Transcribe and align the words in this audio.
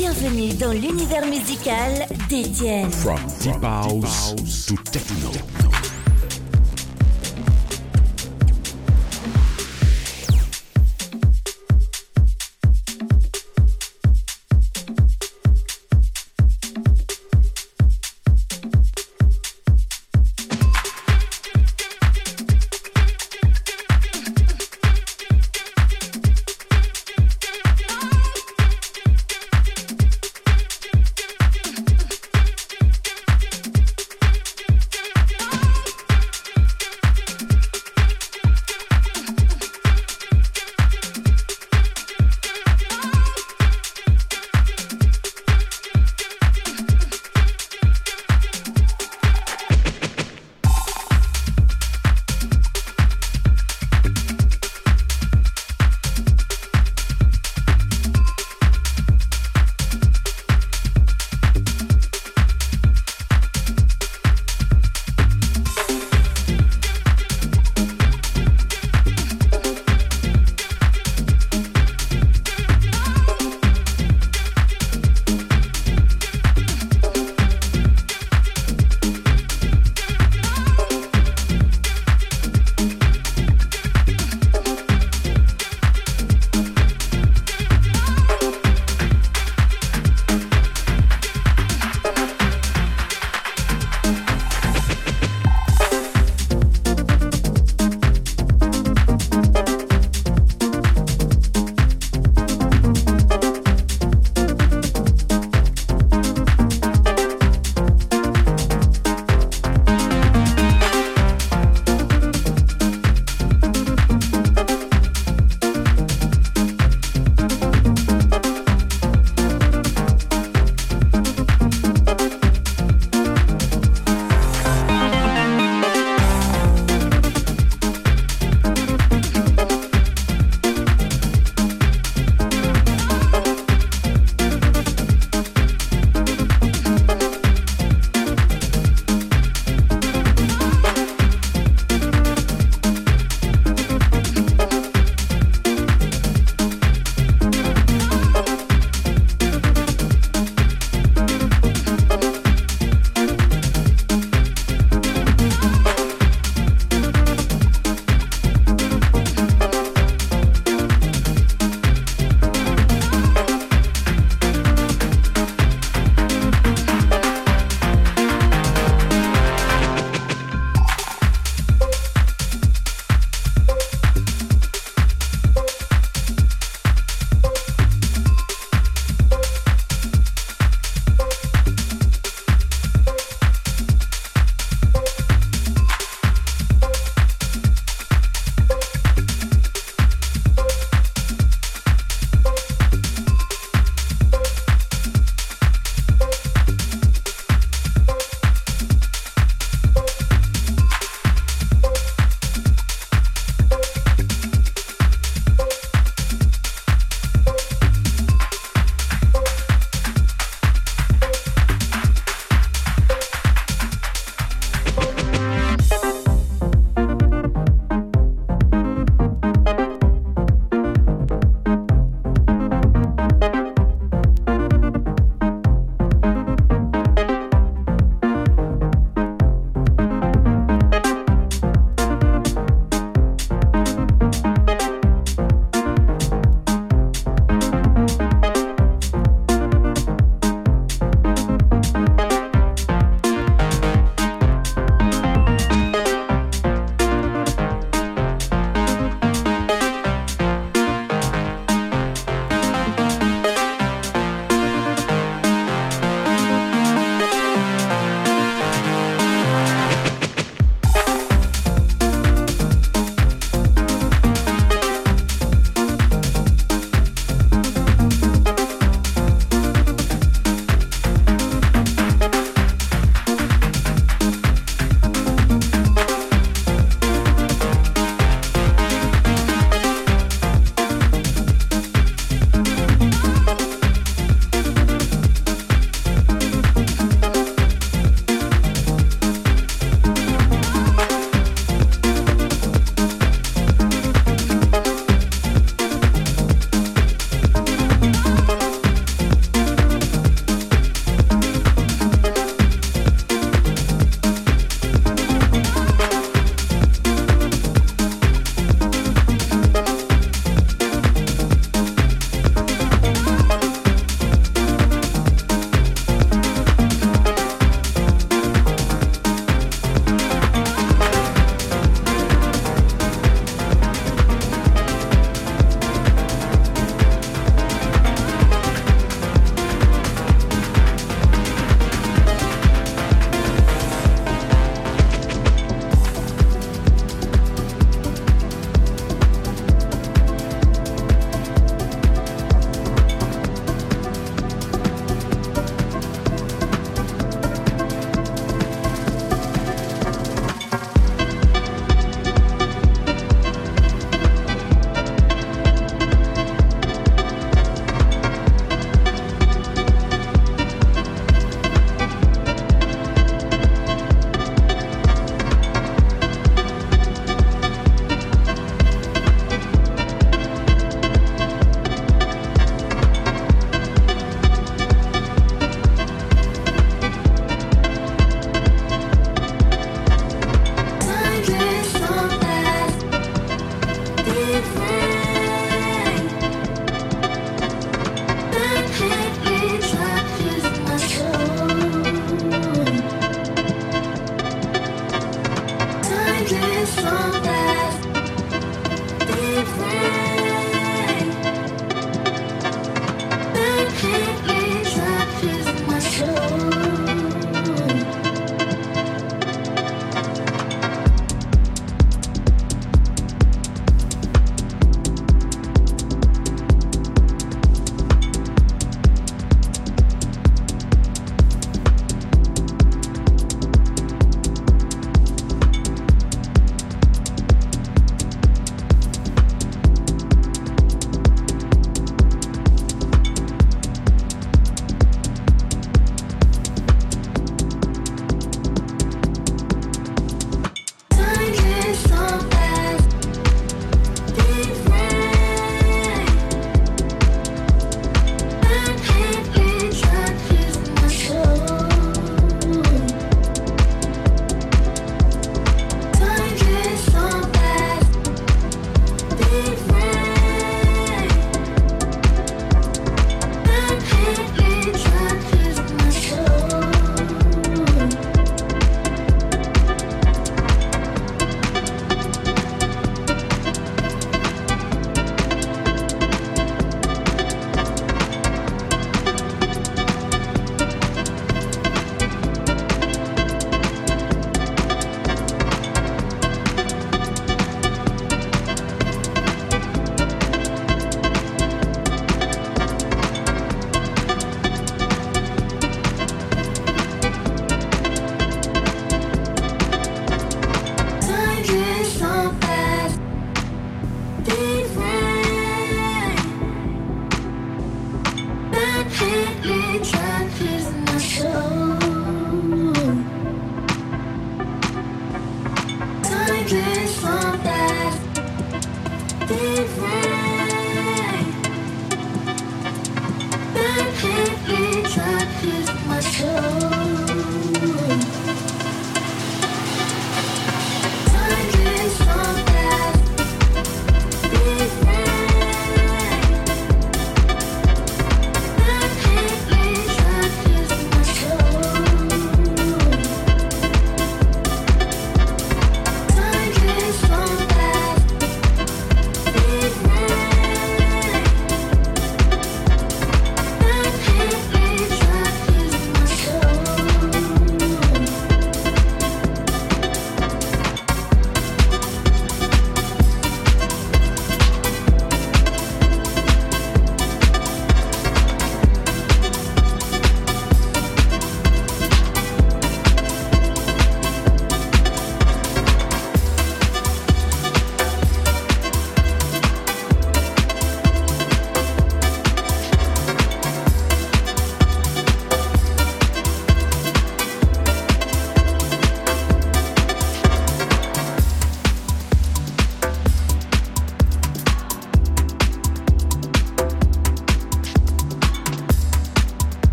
Bienvenue 0.00 0.54
dans 0.54 0.72
l'univers 0.72 1.26
musical 1.26 2.06
d'Étienne. 2.30 2.90
From 2.90 3.20
deep 3.42 3.62
house 3.62 4.64
to 4.66 4.74
techno. 4.90 5.89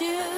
you. 0.00 0.33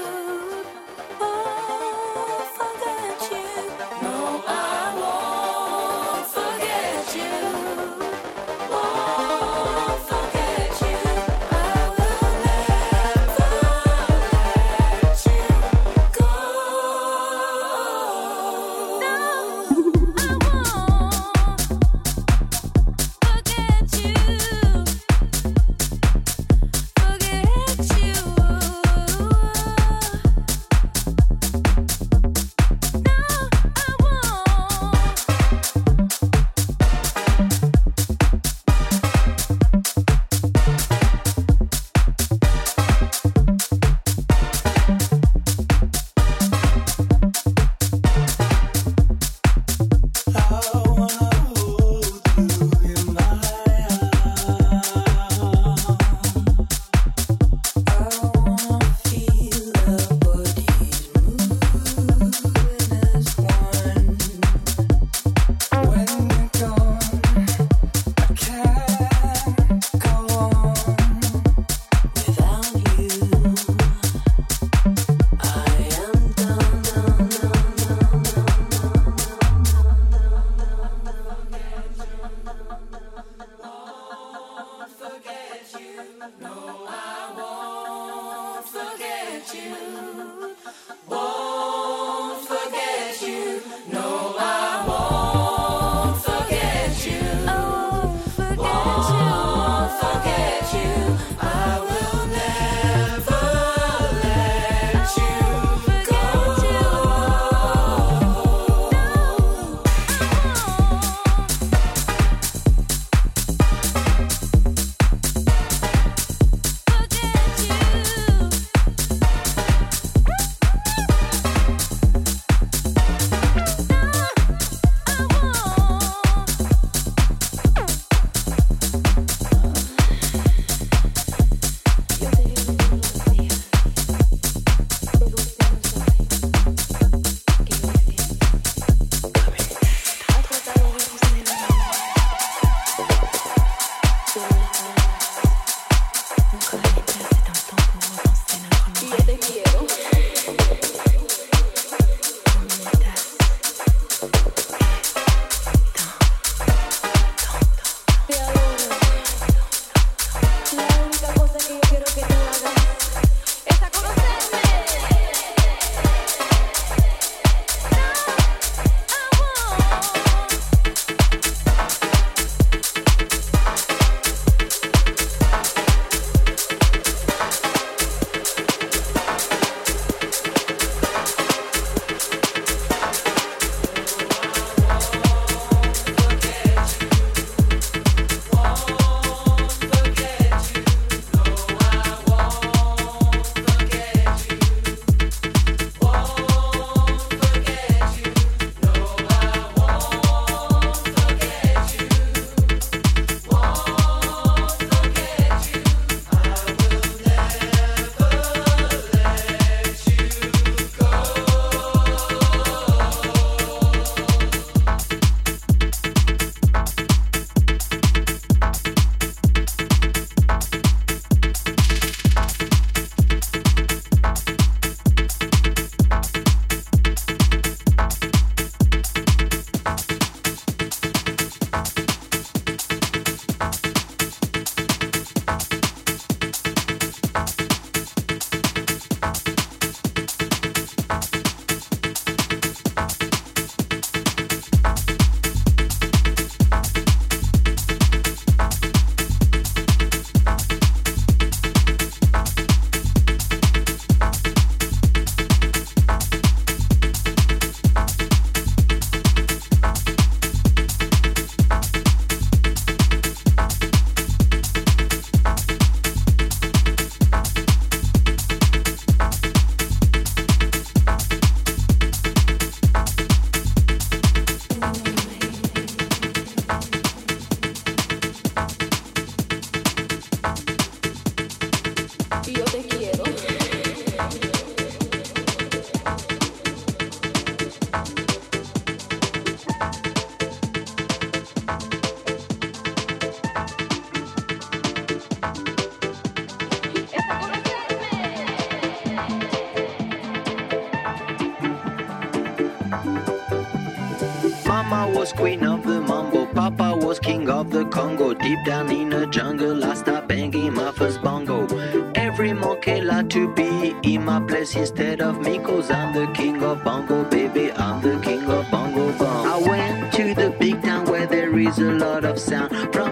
down 308.66 308.90
in 308.90 309.10
the 309.10 309.26
jungle, 309.28 309.84
I 309.84 309.94
start 309.94 310.26
banging 310.26 310.74
my 310.74 310.90
first 310.90 311.22
bongo. 311.22 311.68
Every 312.16 312.52
monkey 312.52 313.00
like 313.00 313.30
to 313.30 313.54
be 313.54 313.94
in 314.02 314.24
my 314.24 314.40
place 314.40 314.74
instead 314.74 315.20
of 315.22 315.40
me, 315.40 315.60
cause 315.60 315.88
I'm 315.88 316.12
the 316.12 316.26
king 316.32 316.60
of 316.64 316.82
bongo, 316.82 317.22
baby, 317.30 317.70
I'm 317.72 318.02
the 318.02 318.18
king 318.18 318.42
of 318.50 318.68
bongo 318.68 319.12
bong. 319.18 319.46
I 319.46 319.56
went 319.58 320.12
to 320.14 320.34
the 320.34 320.50
big 320.58 320.82
town 320.82 321.06
where 321.06 321.26
there 321.26 321.56
is 321.56 321.78
a 321.78 321.92
lot 321.92 322.24
of 322.24 322.40
sound. 322.40 322.72
From 322.92 323.05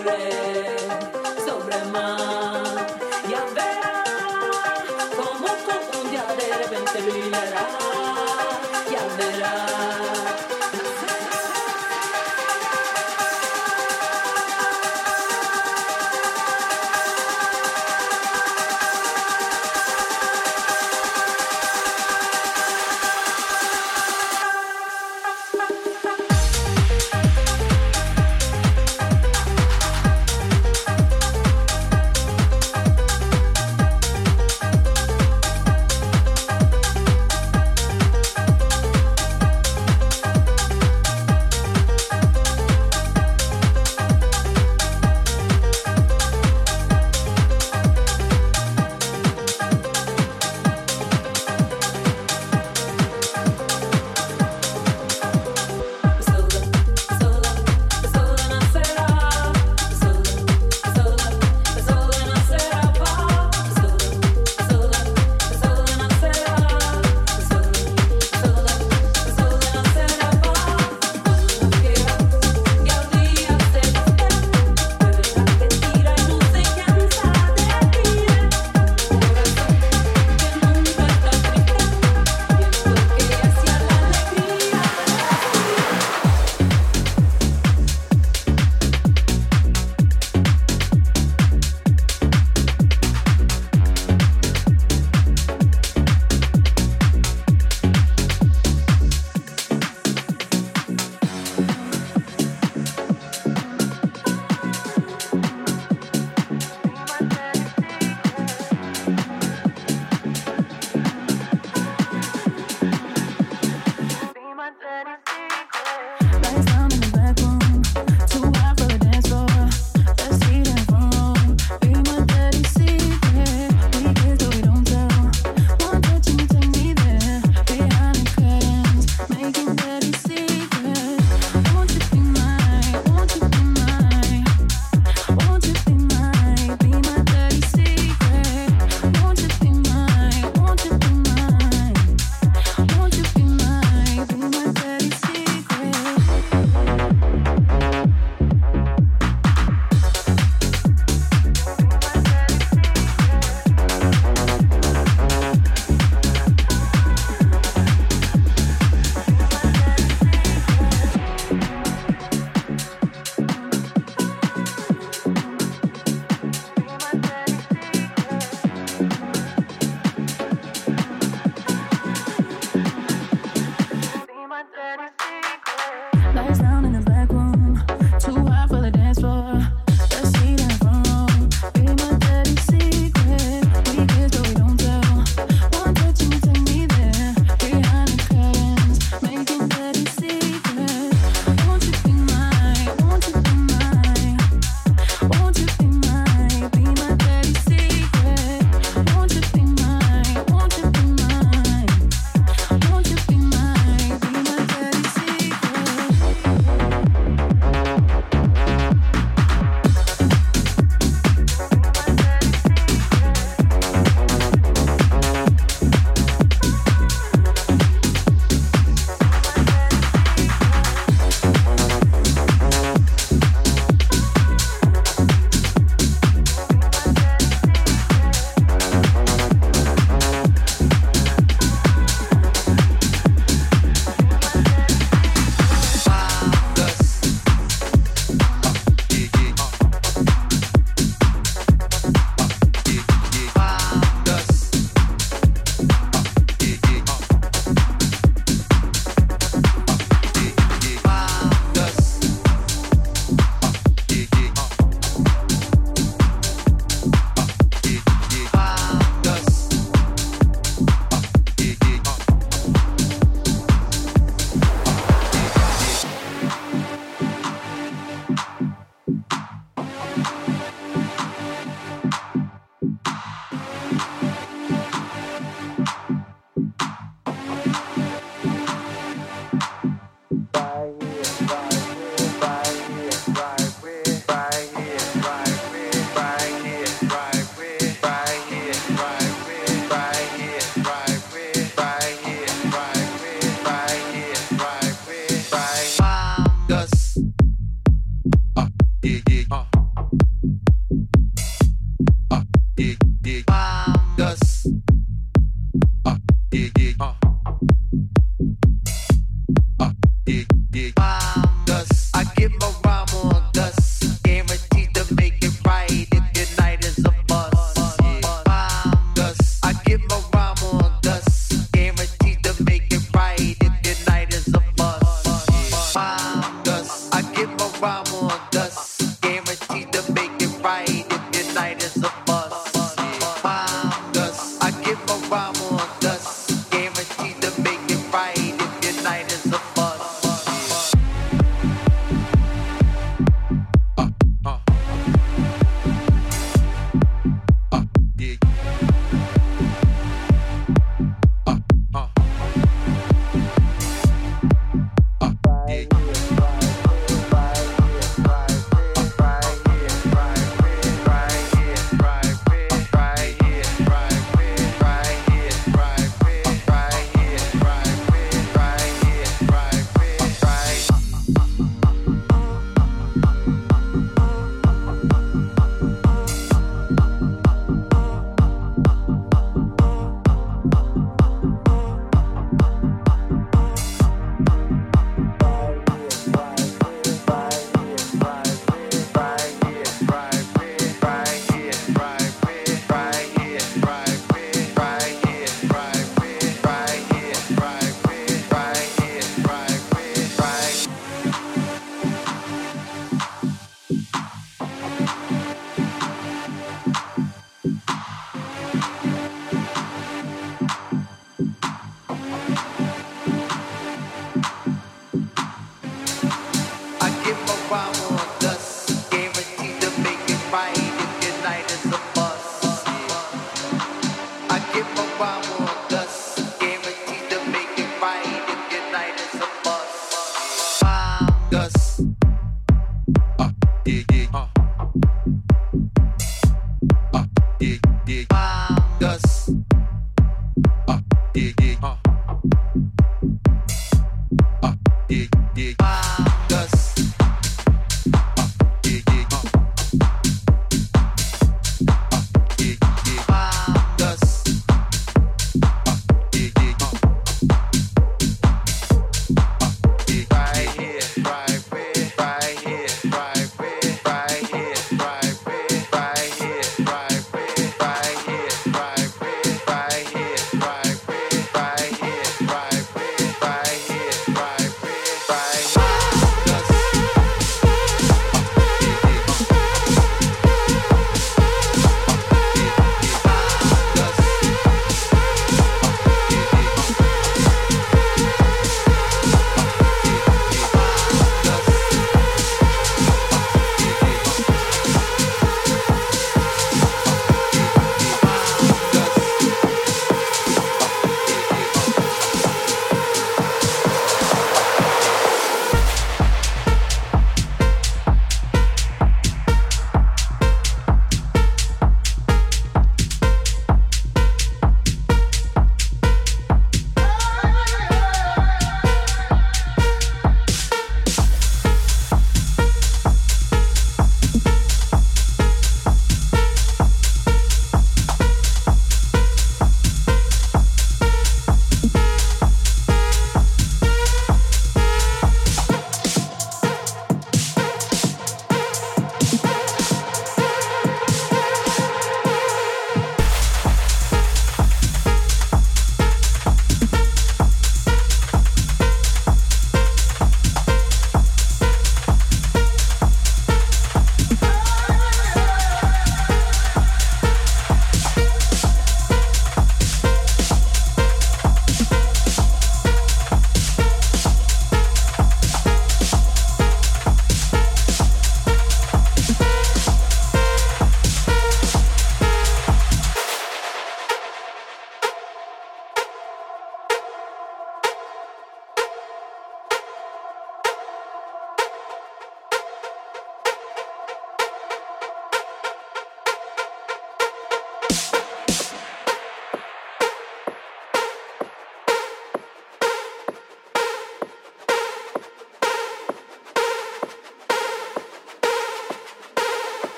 Amen. 0.00 0.39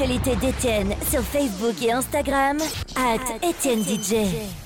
L'actualité 0.00 0.36
d'Étienne 0.36 0.94
sur 1.10 1.20
Facebook 1.20 1.74
et 1.82 1.92
Instagram, 1.92 2.56
at 2.96 3.46
Étienne 3.46 3.82
DJ. 3.82 4.59